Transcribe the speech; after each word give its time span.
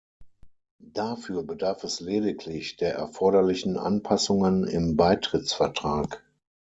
Dafür 0.93 1.43
bedarf 1.43 1.83
es 1.83 1.99
lediglich 1.99 2.75
der 2.75 2.95
erforderlichen 2.95 3.77
Anpassungen 3.77 4.63
im 4.63 4.95
Beitrittsvertrag. 4.97 6.23